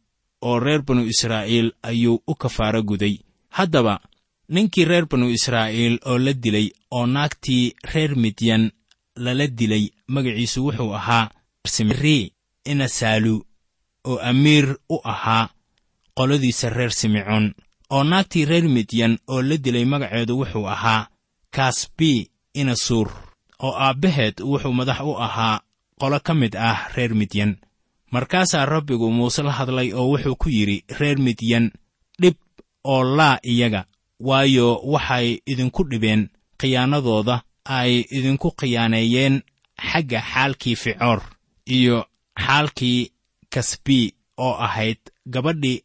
oo 0.42 0.60
reer 0.60 0.82
banu 0.82 1.02
israa'iil 1.12 1.72
ayuu 1.82 2.22
u 2.26 2.34
kafaaro 2.34 2.82
guday. 2.82 3.18
Haddaba 3.48 4.00
ninkii 4.48 4.84
reer 4.84 5.06
banu 5.06 5.30
israa'iil 5.30 5.98
oo 6.06 6.18
la 6.18 6.32
dilay 6.32 6.70
oo 6.90 7.06
naagtii 7.06 7.74
reer 7.92 8.16
midyan 8.16 8.70
lala 9.16 9.46
dilay 9.46 9.84
magaciisu 10.08 10.64
wuxuu 10.66 10.94
ahaa 10.94 11.30
simri 11.66 12.32
inasaalu 12.64 13.34
oo 14.04 14.18
amiir 14.18 14.76
u 14.88 15.00
ahaa 15.04 15.48
qoladiisa 16.16 16.70
reer 16.70 16.92
simecoon 16.92 17.54
oo 17.90 18.04
naagtii 18.04 18.44
reer 18.44 18.68
midyan 18.68 19.18
oo 19.28 19.42
la 19.42 19.56
dilay 19.56 19.84
magaceedu 19.84 20.38
wuxuu 20.40 20.66
ahaa 20.74 21.08
kasbi 21.50 22.30
inasuur 22.54 23.08
oo 23.62 23.74
aabbaheed 23.86 24.36
wuxuu 24.50 24.72
madax 24.78 25.00
u 25.00 25.12
ahaa 25.26 25.60
qolo 26.00 26.18
ka 26.26 26.34
mid 26.34 26.56
ah 26.56 26.78
reer 26.94 27.14
midyan. 27.14 27.56
Markaasaa 28.12 28.66
rabbigu 28.66 29.10
muuse 29.10 29.42
la 29.42 29.52
hadlay 29.52 29.92
oo 29.92 30.06
wuxuu 30.12 30.36
ku 30.36 30.48
yidhi 30.48 30.84
reer 31.00 31.18
midyan 31.18 31.70
dhib 32.20 32.36
oo 32.84 33.02
laa 33.16 33.38
iyaga 33.52 33.84
waayo 34.20 34.68
waxay 34.92 35.28
idinku 35.46 35.82
dhibeen 35.90 36.28
khiyaanadooda 36.60 37.42
ay 37.64 37.92
idinku 38.16 38.48
khiyaaneeyeen 38.58 39.42
xagga 39.90 40.20
xaalkii 40.32 40.76
ficoor 40.82 41.20
iyo 41.76 41.96
xaalkii 42.46 43.10
kasbi 43.54 44.14
oo 44.38 44.54
ahayd 44.66 45.00
gabadhii 45.34 45.82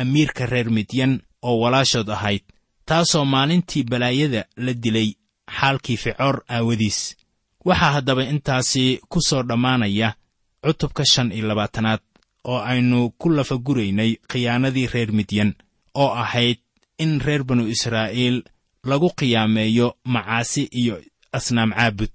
amiirka 0.00 0.46
reer 0.46 0.70
midyan 0.70 1.12
oo 1.42 1.56
walaashood 1.62 2.08
ahayd 2.16 2.42
taasoo 2.88 3.24
maalintii 3.24 3.84
balaayada 3.90 4.40
la 4.56 4.72
dilay 4.74 5.08
xaalkii 5.60 5.96
ficoor 5.96 6.36
aawadiis. 6.48 6.98
Waxaa 7.68 7.92
haddaba 7.96 8.22
intaasi 8.32 8.84
ku 9.08 9.18
soo 9.28 9.42
dhammaanaya 9.48 10.08
cutubka 10.64 11.04
shan 11.12 11.32
iyo 11.32 11.46
labaatanaad 11.48 12.00
oo 12.50 12.58
aynu 12.70 12.98
ku 13.20 13.28
lafaguraynay 13.36 14.10
khiyaanadii 14.30 14.86
reer 14.94 15.10
midyan 15.18 15.50
oo 15.94 16.10
ahayd 16.22 16.58
in 16.98 17.20
reer 17.26 17.42
banu 17.48 17.64
israa'iil 17.74 18.36
lagu 18.84 19.08
qiyaameeyo 19.18 19.88
macaasi 20.04 20.62
iyo 20.80 21.02
asnaam 21.32 21.70
caabud. 21.76 22.14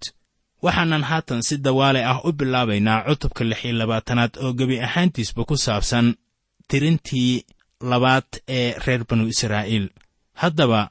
Waxaanan 0.61 1.03
haatan 1.09 1.41
si 1.47 1.55
dawaale 1.57 2.01
ah 2.11 2.19
u 2.23 2.31
bilaabaynaa 2.39 3.03
cutubka 3.07 3.43
lix 3.49 3.59
iyo 3.65 3.73
labaatanaad 3.81 4.33
oo 4.43 4.53
gebi 4.53 4.79
ahaantiisba 4.87 5.41
ku 5.49 5.55
saabsan 5.57 6.07
tirintii 6.67 7.43
labaad 7.91 8.29
ee 8.47 8.73
reer 8.85 9.03
banu 9.09 9.27
israa'iil. 9.33 9.87
Haddaba 10.41 10.81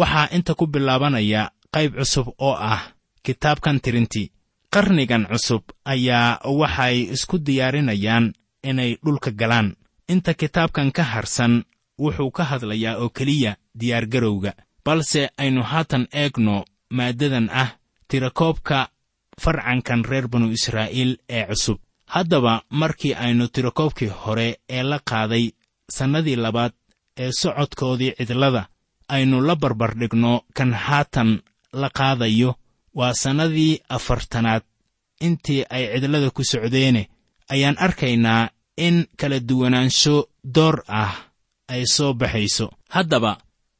waxaa 0.00 0.28
inta 0.36 0.54
ku 0.54 0.66
bilaabanaya 0.66 1.50
qayb 1.74 1.94
cusub 1.98 2.28
oo 2.38 2.54
ah 2.54 2.82
kitaabkan 3.22 3.80
tirintii. 3.80 4.32
Qarnigan 4.74 5.26
cusub 5.30 5.62
ayaa 5.84 6.40
waxay 6.44 6.96
isku 7.14 7.38
diyaarinayaan 7.38 8.32
inay 8.62 8.96
dhulka 9.04 9.30
galaan. 9.30 9.76
Inta 10.08 10.34
kitaabkan 10.34 10.92
ka 10.92 11.02
harsan 11.02 11.64
wuxuu 11.98 12.30
ka 12.30 12.44
hadlayaa 12.44 12.98
oo 12.98 13.08
keliya 13.08 13.56
diyaargarowga 13.80 14.52
balse 14.84 15.28
aynu 15.38 15.62
haatan 15.62 16.06
eegno 16.12 16.64
maaddadan 16.90 17.48
ah 17.52 17.70
tirakoobka 18.08 18.88
farcankan 19.42 20.04
reer 20.04 20.28
banu 20.28 20.50
israa'iil 20.50 21.12
ee 21.28 21.46
cusub. 21.50 21.78
Haddaba 22.06 22.62
markii 22.70 23.14
aynu 23.14 23.48
tirakoobkii 23.48 24.08
hore 24.22 24.48
ee 24.68 24.82
la 24.82 24.98
qaaday 25.10 25.50
sannadii 25.96 26.36
labaad 26.36 26.72
ee 27.16 27.30
socodkoodii 27.40 28.14
cidlada 28.18 28.68
aynu 29.08 29.40
la 29.46 29.54
barbardhigno 29.56 30.42
kan 30.56 30.72
haatan 30.74 31.42
la 31.72 31.88
qaadayo 31.90 32.54
waa 32.94 33.14
sannadii 33.14 33.80
afartanaad. 33.88 34.62
Intii 35.20 35.64
ay 35.70 35.84
cidlada 36.00 36.30
ku 36.30 36.42
socdeene 36.44 37.08
ayaan 37.48 37.76
arkaynaa 37.78 38.50
in 38.76 39.06
kala 39.16 39.40
duwanaansho 39.40 40.28
door 40.44 40.82
ah 40.88 41.12
ay 41.68 41.86
soo 41.86 42.14
baxayso. 42.14 42.70
Haddaba 42.88 43.38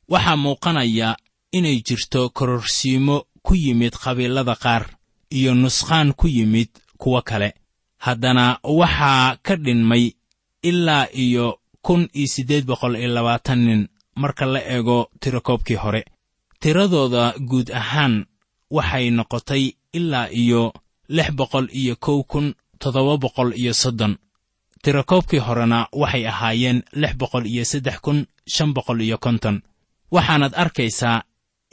waxaa 0.08 0.36
muuqanaya 0.36 1.16
inay 1.52 1.80
jirto 1.86 2.30
kororsiimo 2.30 3.24
ku 3.42 3.54
yimid 3.54 3.94
qabiilada 4.02 4.54
qaar 4.56 4.84
iyo 5.30 5.54
nusqaan 5.54 6.12
ku 6.12 6.28
yimid 6.28 6.68
kuwo 6.98 7.22
kale. 7.22 7.54
Haddana 7.98 8.58
waxaa 8.62 9.36
ka 9.42 9.56
dhinmay 9.56 10.12
ilaa 10.62 11.06
iyo 11.12 11.58
kun 11.82 12.08
iyo 12.12 12.26
siddeed 12.28 12.64
boqol 12.66 12.96
iyo 12.96 13.08
labaatan 13.14 13.58
nin 13.64 13.88
marka 14.16 14.46
la 14.46 14.60
eego 14.60 15.10
tirakoobkii 15.20 15.76
hore 15.76 16.04
tiradooda 16.62 17.24
guud 17.48 17.68
ahaan 17.80 18.14
waxay 18.76 19.06
noqotay 19.10 19.64
ilaa 19.98 20.28
iyo 20.42 20.62
lix 21.08 21.28
boqol 21.38 21.66
iyo 21.80 21.94
kow 21.96 22.22
kun 22.30 22.46
toddoba 22.80 23.16
boqol 23.24 23.50
iyo 23.60 23.72
soddon. 23.82 24.14
Tirakoobkii 24.82 25.38
horena 25.46 25.78
waxay 25.92 26.24
ahaayeen 26.32 26.78
lix 27.00 27.12
boqol 27.20 27.44
iyo 27.46 27.64
saddex 27.64 27.96
kun 28.04 28.18
shan 28.54 28.70
boqol 28.76 29.00
iyo 29.00 29.18
konton. 29.18 29.56
Waxaanaad 30.14 30.54
arkaysaa 30.62 31.22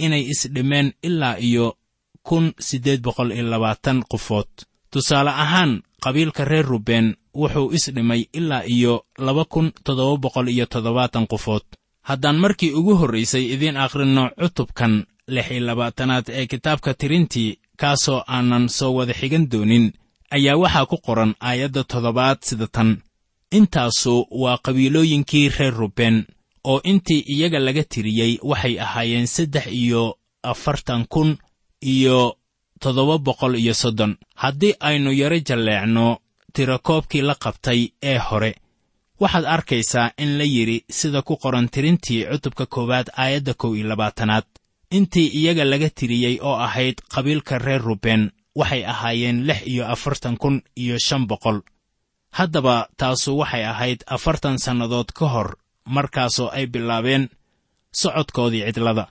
inay 0.05 0.23
isdhimeen 0.33 0.93
ilaa 1.03 1.35
iyo 1.39 1.77
kun 2.27 2.53
siddeed 2.59 3.01
boqol 3.01 3.31
iyo 3.31 3.43
labaatan 3.49 4.03
qofood 4.11 4.49
tusaale 4.91 5.29
ahaan 5.29 5.71
qabiilka 6.03 6.45
reer 6.45 6.65
ruben 6.65 7.15
wuxuu 7.35 7.71
isdhimay 7.77 8.21
ilaa 8.33 8.63
iyo 8.75 8.93
laba 9.25 9.45
kun 9.45 9.71
toddoba 9.83 10.17
boqol 10.23 10.47
iyo 10.47 10.65
toddobaatan 10.65 11.27
qofood 11.31 11.63
haddaan 12.09 12.37
markii 12.43 12.71
ugu 12.79 12.93
horraysay 13.01 13.45
idiin 13.53 13.77
akhrinno 13.85 14.23
cutubkan 14.41 14.93
lix 15.35 15.47
iyo 15.51 15.61
labaatanaad 15.67 16.25
ee 16.39 16.45
kitaabka 16.51 16.93
tirintii 16.93 17.57
kaasoo 17.81 18.19
aanan 18.35 18.65
soo 18.77 18.91
wada 18.97 19.13
xigan 19.19 19.45
doonin 19.51 19.85
ayaa 20.35 20.57
waxaa 20.63 20.85
ku 20.91 20.97
qoran 21.05 21.31
aayadda 21.49 21.83
toddobaad 21.91 22.37
sida 22.47 22.67
tan. 22.75 22.89
Intaasu 23.57 24.27
waa 24.41 24.57
qabiilooyinkii 24.65 25.49
reer 25.57 25.73
ruben 25.73 26.25
oo 26.71 26.79
intii 26.91 27.23
iyaga 27.33 27.59
laga 27.59 27.83
tiriyey 27.83 28.33
waxay 28.49 28.75
ahaayeen 28.85 29.27
saddex 29.35 29.65
iyo 29.81 30.03
afartan 30.51 31.05
kun 31.13 31.37
iyo 31.93 32.35
toddoba 32.81 33.17
boqol 33.17 33.55
iyo 33.55 33.73
soddon. 33.73 34.17
Haddii 34.35 34.73
aynu 34.79 35.11
yaro 35.21 35.39
jalleecno 35.47 36.17
tirakoobkii 36.53 37.21
la 37.21 37.35
qabtay 37.43 37.81
ee 38.03 38.17
hore 38.17 38.51
waxaad 39.21 39.45
arkaysaa 39.45 40.11
in 40.17 40.37
la 40.37 40.43
yidhi 40.43 40.85
sida 40.89 41.21
ku 41.21 41.37
qoran 41.43 41.69
tirintii 41.73 42.25
cutubka 42.31 42.65
koowaad 42.65 43.07
aayadda 43.17 43.53
kow 43.53 43.73
iyo 43.75 43.87
labaatanaad. 43.87 44.45
Intii 44.91 45.27
iyaga 45.39 45.63
laga 45.65 45.89
tiriyey 45.89 46.37
oo 46.41 46.55
ahayd 46.67 46.97
qabiilka 47.13 47.57
reer 47.59 47.81
ruben 47.81 48.31
waxay 48.55 48.83
ahaayeen 48.85 49.45
lix 49.47 49.59
iyo 49.67 49.83
afartan 49.93 50.37
kun 50.37 50.61
iyo 50.75 50.97
shan 50.99 51.27
boqol. 51.27 51.59
Haddaba 52.37 52.87
taasu 52.97 53.37
waxay 53.39 53.65
ahayd 53.65 53.99
afartan 54.07 54.57
sannadood 54.59 55.09
ka 55.17 55.25
hor 55.33 55.49
markaasoo 55.85 56.49
ay 56.57 56.65
bilaabeen 56.67 57.29
socodkoodii 57.91 58.65
cidlada. 58.73 59.07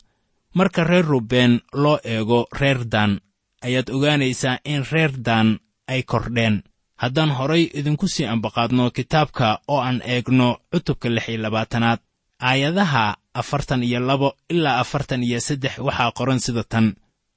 Marka 0.54 0.84
reer 0.84 1.04
ruben 1.04 1.60
loo 1.72 1.98
eego 2.04 2.46
reer 2.60 2.84
daan 2.92 3.20
ayaad 3.62 3.88
ogaanaysaa 3.90 4.58
in 4.64 4.84
reer 4.92 5.12
daan 5.26 5.58
ay 5.88 6.02
kordheen 6.02 6.62
haddaan 7.02 7.30
horay 7.38 7.62
idinku 7.78 8.08
sii 8.08 8.24
ambaqaadno 8.34 8.90
kitaabka 8.90 9.60
oo 9.68 9.80
aan 9.80 10.00
eegno 10.04 10.48
cutubka 10.72 11.08
lix 11.14 11.28
iyo 11.28 11.38
labaatanaad 11.42 12.00
aayadaha 12.48 13.16
afartan 13.34 13.82
iyo 13.82 14.00
labo 14.00 14.28
ilaa 14.48 14.78
afartan 14.80 15.22
iyo 15.22 15.40
saddex 15.40 15.78
waxaa 15.78 16.12
qoran 16.18 16.40
sida 16.40 16.64
tan. 16.64 16.86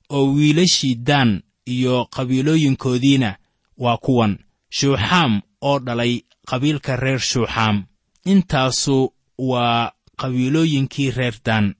Oo 0.09 0.25
wiilashii 0.35 0.95
daan 0.95 1.43
iyo 1.67 2.07
qabiilooyinkoodiina 2.15 3.35
waa 3.77 3.97
kuwan. 3.97 4.39
Shuuxaam 4.77 5.41
oo 5.61 5.79
dhalay 5.79 6.13
qabiilka 6.49 6.95
reer 6.95 7.19
shuuxaam. 7.19 7.83
Intaasu 8.25 9.13
waa 9.37 9.91
qabiilooyinkii 10.21 11.11
reer 11.11 11.35
daan. 11.45 11.75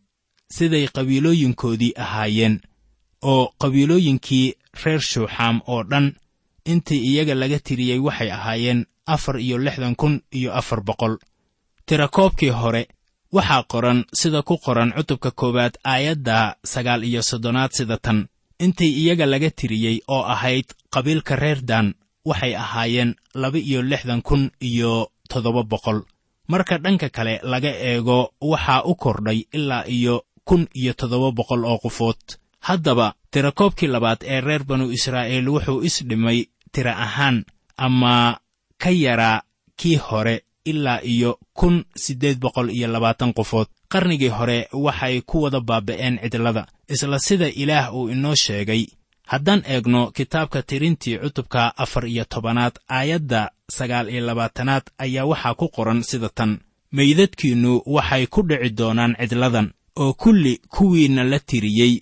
Siday 0.56 0.88
qabiilooyinkoodii 0.96 1.94
ahaayeen. 1.98 2.62
Oo 3.22 3.54
qabiilooyinkii 3.62 4.54
reer 4.84 5.02
shuuxaam 5.02 5.62
oo 5.68 5.84
dhan 5.84 6.16
intii 6.74 7.02
iyaga 7.10 7.34
laga 7.42 7.60
tiriyey 7.68 8.00
waxay 8.08 8.32
ahaayeen 8.38 8.86
afar 9.14 9.36
iyo 9.46 9.58
lixdan 9.66 9.96
kun 9.96 10.14
iyo 10.38 10.50
afar 10.60 10.82
boqol. 10.88 11.14
Tirakoobkii 11.86 12.50
hore 12.50 12.88
waxaa 13.32 13.64
qoran 13.72 14.00
sida 14.14 14.42
ku 14.42 14.58
qoran 14.66 14.92
cutubka 14.98 15.32
koowaad 15.32 15.74
aayadda 15.84 16.56
sagaal 16.64 17.04
iyo 17.04 17.22
soddonaad 17.22 17.72
sida 17.72 17.98
tan. 17.98 18.28
Intii 18.60 18.94
iyaga 19.02 19.26
laga 19.26 19.50
tiriyey 19.52 19.98
oo 20.08 20.24
ahayd 20.34 20.66
qabiilka 20.94 21.36
reer 21.36 21.60
daan 21.70 21.94
waxay 22.26 22.56
ahaayeen 22.56 23.16
laba 23.42 23.58
iyo 23.58 23.82
lixdan 23.82 24.22
kun 24.22 24.52
iyo 24.62 25.10
toddoba 25.30 25.64
boqol. 25.64 26.00
Marka 26.48 26.78
dhanka 26.78 27.10
kale 27.10 27.40
laga 27.44 27.70
eego 27.90 28.34
waxaa 28.42 28.84
u 28.86 28.96
kordhay 28.96 29.40
ilaa 29.54 29.84
iyo 29.88 30.16
kun 30.48 30.68
iyo 30.76 30.94
toddoba 30.94 31.32
boqol 31.32 31.66
oo 31.66 31.78
qofood 31.78 32.22
haddaba 32.60 33.14
tirakoobkii 33.32 33.88
labaad 33.88 34.20
ee 34.24 34.42
reer 34.42 34.64
banu 34.64 34.92
israa'iil 34.92 35.48
wuxuu 35.50 35.82
isdhimay 35.88 36.40
tira 36.72 36.98
ahaan 36.98 37.46
ama 37.78 38.40
ka 38.78 38.90
yaraa 38.90 39.42
kii 39.76 39.96
hore 39.96 40.44
ilaa 40.66 41.02
iyo 41.04 41.40
kun 41.54 41.86
siddeed 41.96 42.40
boqol 42.40 42.70
iyo 42.70 42.88
labaatan 42.88 43.34
qofood. 43.34 43.68
Qarnigii 43.90 44.28
hore 44.30 44.68
waxay 44.74 45.22
ku 45.22 45.42
wada 45.44 45.60
baaba'een 45.62 46.20
cidlada 46.22 46.68
isla 46.90 47.20
sida 47.20 47.48
ilaah 47.50 47.94
uu 47.96 48.10
inoo 48.10 48.36
sheegay. 48.36 48.86
Haddaan 49.28 49.64
eegno 49.66 50.12
kitaabka 50.12 50.62
tirintii 50.62 51.18
cutubka 51.18 51.74
afar 51.78 52.06
iyo 52.08 52.26
tobanaad 52.26 52.76
aayadda 52.90 53.52
sagaal 53.72 54.10
iyo 54.10 54.26
labaatanaad 54.26 54.84
ayaa 54.98 55.26
waxaa 55.26 55.54
ku 55.54 55.68
qoran 55.70 56.04
sida 56.04 56.30
tan. 56.30 56.60
Meydadkiinnu 56.92 57.82
waxay 57.86 58.28
ku 58.28 58.42
dhici 58.50 58.70
doonaan 58.78 59.16
cidladan 59.20 59.74
oo 59.96 60.14
kulli 60.14 60.62
kuwiinna 60.70 61.24
la 61.24 61.40
tiriyey 61.40 61.94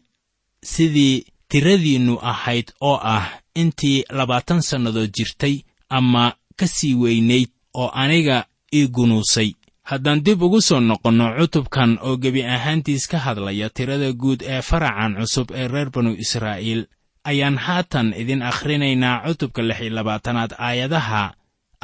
sidii 0.64 1.26
tiradiinnu 1.50 2.20
ahayd 2.22 2.68
oo 2.82 3.00
ah 3.04 3.26
intii 3.62 4.04
labaatan 4.18 4.62
sannadood 4.70 5.12
jirtay 5.18 5.56
ama 5.98 6.34
ka 6.60 6.68
sii 6.68 6.96
weynayd 7.02 7.50
oo 7.74 7.90
aniga 8.04 8.46
ii 8.74 8.88
gunuusay. 8.96 9.52
Haddaan 9.90 10.24
dib 10.26 10.42
ugu 10.42 10.62
soo 10.62 10.80
noqonno 10.80 11.26
cutubkan 11.40 11.92
oo 12.02 12.18
gebi 12.24 12.42
ahaantiis 12.56 13.08
ka 13.12 13.18
hadlaya 13.26 13.70
tirada 13.70 14.10
guud 14.22 14.42
ee 14.54 14.62
faracan 14.70 15.16
cusub 15.20 15.48
ee 15.60 15.68
reer 15.68 15.90
banu 15.96 16.12
israa'iil 16.24 16.82
ayaan 17.24 17.58
haatan 17.66 18.08
idin 18.22 18.42
akhrinaynaa 18.52 19.24
cutubka 19.28 19.62
lix 19.70 19.80
iyo 19.82 19.94
labaatanaad 19.98 20.52
aayadaha 20.68 21.24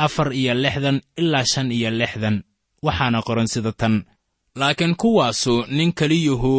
afar 0.05 0.33
iyo 0.33 0.53
lixdan 0.63 0.97
ilaa 1.21 1.45
shan 1.51 1.71
iyo 1.71 1.89
lixdan. 1.91 2.43
Waxaana 2.85 3.21
qoran 3.27 3.47
sida 3.47 3.71
tan. 3.71 3.95
Laakiin 4.55 4.95
kuwaasu 4.95 5.65
nin 5.77 5.93
keliyuhu 5.93 6.53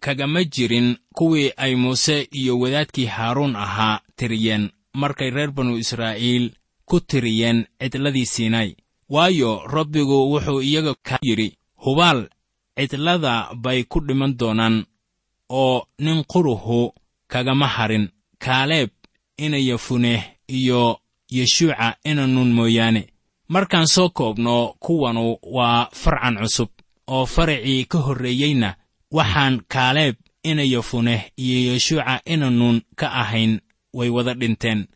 kagama 0.00 0.44
jirin 0.44 0.96
kuwii 1.14 1.52
ay 1.56 1.74
muuse 1.74 2.28
iyo 2.32 2.58
wadaadkii 2.58 3.06
haaruun 3.06 3.56
ahaa 3.56 4.00
tiriyeen. 4.16 4.70
Markay 4.94 5.30
reer 5.30 5.50
banu 5.50 5.76
israa'iil 5.78 6.52
ku 6.84 7.00
tiriyeen 7.00 7.66
cidladii 7.80 8.26
siinay 8.26 8.74
waayo 9.08 9.62
rabbigu 9.66 10.32
wuxuu 10.32 10.62
iyaga 10.62 10.94
ka 11.02 11.18
yidhi 11.22 11.58
hubaal 11.76 12.28
cidlada 12.76 13.54
bay 13.54 13.84
ku 13.84 14.00
dhiman 14.00 14.36
doonaan 14.38 14.84
oo 15.48 15.86
nin 15.98 16.24
quruhu 16.24 16.92
kagama 17.28 17.66
harin. 17.68 18.08
Kaaleeb 18.38 18.90
ina 19.38 19.58
yafuneh 19.58 20.22
iyo 20.48 21.00
yeshuuca 21.30 21.96
ina 22.04 22.26
nun 22.26 22.52
mooyaane. 22.52 23.06
Markaan 23.48 23.86
soo 23.86 24.08
koobno 24.08 24.74
kuwanu 24.78 25.36
waa 25.42 25.88
farcan 25.92 26.36
cusub 26.38 26.68
oo 27.06 27.26
faracii 27.26 27.84
ka 27.84 27.98
horreeyeyna 27.98 28.74
waxaan 29.16 29.54
kaaleeb 29.72 30.16
ina 30.50 30.62
yafuneh 30.62 31.22
iyo 31.36 31.58
yeshuuca 31.72 32.20
ina 32.24 32.50
nuun 32.50 32.82
ka 32.96 33.06
ahayn 33.22 33.60
way 33.92 34.08
wada 34.16 34.34
dhinteen. 34.34 34.86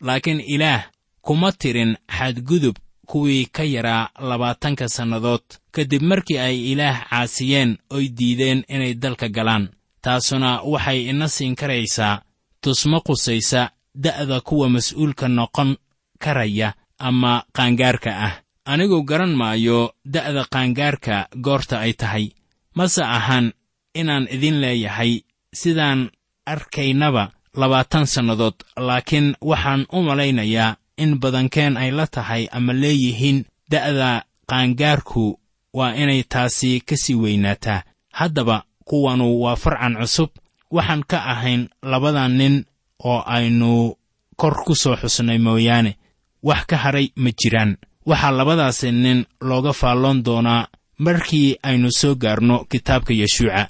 Laakiin 0.00 0.40
ilaah 0.40 0.82
kuma 1.22 1.52
tirin 1.52 1.96
xadgudub 2.16 2.76
kuwii 3.06 3.46
ka 3.46 3.64
yaraa 3.64 4.10
labaatanka 4.28 4.88
sannadood. 4.88 5.44
Kadib 5.74 6.02
markii 6.02 6.38
ay 6.38 6.56
ilaah 6.72 7.08
caasiyeen 7.10 7.78
oy 7.90 8.08
diideen 8.18 8.64
inay 8.68 8.94
dalka 8.94 9.28
galaan. 9.28 9.68
Taasuna 10.02 10.60
waxay 10.62 11.08
ina 11.10 11.28
siin 11.28 11.54
karaysaa 11.56 12.22
tusmo 12.60 13.00
qusaysa 13.00 13.70
da'da 14.04 14.40
kuwa 14.40 14.68
mas'uulka 14.68 15.28
noqon 15.28 15.76
karaya 16.18 16.74
ama 16.98 17.44
qaangaarka 17.52 18.10
ah. 18.26 18.34
Anigu 18.64 19.02
garan 19.02 19.34
maayo 19.40 19.92
da'da 20.04 20.44
qaangaarka 20.52 21.28
goorta 21.44 21.80
ay 21.80 21.92
tahay 21.92 22.35
mase 22.78 23.02
ahan 23.18 23.46
inaan 24.00 24.24
idin 24.34 24.56
leeyahay 24.62 25.12
sidaan 25.60 26.00
arkaynaba 26.52 27.24
labaatan 27.60 28.06
sannadood 28.06 28.54
laakiin 28.86 29.28
waxaan 29.50 29.82
u 29.92 30.02
malaynayaa 30.08 30.76
in 31.02 31.10
badankeen 31.22 31.76
ay 31.82 31.90
la 31.98 32.06
tahay 32.14 32.42
ama 32.56 32.72
leeyihiin 32.82 33.38
da'da 33.72 34.10
qaangaarku 34.50 35.24
waa 35.78 35.92
inay 36.02 36.22
taasi 36.32 36.80
ka 36.88 36.96
sii 37.02 37.14
weynaataa. 37.22 37.82
Haddaba 38.18 38.56
kuwanu 38.88 39.26
waa 39.42 39.56
farcan 39.56 39.94
cusub. 40.00 40.30
Waxaan 40.76 41.02
ka 41.10 41.18
ahayn 41.32 41.62
labadan 41.82 42.32
nin 42.38 42.54
oo 43.04 43.20
aynu 43.36 43.96
kor 44.40 44.54
ku 44.66 44.74
soo 44.74 44.96
xusnay 44.96 45.38
mooyaane. 45.46 45.92
Wax 46.42 46.60
ka 46.70 46.76
hadhay 46.76 47.06
ma 47.22 47.30
jiraan. 47.40 47.76
Waxaa 48.08 48.30
labadaasi 48.38 48.88
nin 48.92 49.18
looga 49.48 49.72
faalloon 49.80 50.18
doonaa 50.26 50.68
markii 50.98 51.56
aynu 51.62 51.88
soo 51.92 52.14
gaarno 52.14 52.64
kitaabka 52.70 53.12
yeshuuca 53.14 53.68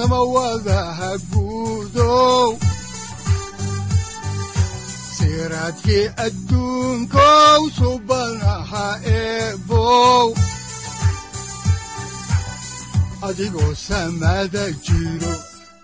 samawadaha 0.00 1.10
guudow 1.30 2.56
siraadkii 5.16 6.06
adduunkow 6.26 7.60
subanaha 7.78 8.86
eebow 9.16 10.26
adigoo 13.28 13.74
samada 13.88 14.64
jiro 14.86 15.32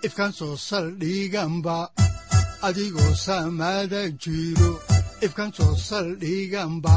ifkaan 0.07 0.33
soo 0.39 0.55
saldhiganba 0.67 1.77
adigoo 2.67 3.13
samada 3.25 4.01
jiro 4.23 4.71
ifkaan 5.25 5.51
soo 5.57 5.75
saldhiganba 5.89 6.95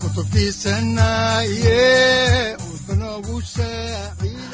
kutubtiisanaye 0.00 1.82
udbanogu 2.72 3.36
saaciiday 3.54 4.53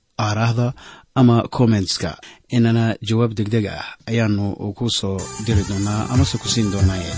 aaraahda 0.19 0.73
ama 1.15 1.35
kommentska 1.55 2.17
inana 2.55 2.95
jawaab 3.07 3.31
degdeg 3.37 3.65
ah 3.67 3.85
ayaanu 4.09 4.45
ku 4.77 4.85
soo 4.89 5.17
diri 5.45 5.63
doonaa 5.69 6.07
amase 6.13 6.37
ku 6.41 6.47
siin 6.53 6.71
doonaaye 6.71 7.13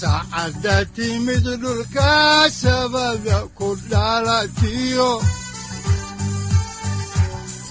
saacadda 0.00 0.76
timid 0.96 1.44
dhulka 1.62 2.12
sabada 2.62 3.38
ku 3.58 3.68
dhalatiyo 3.90 5.10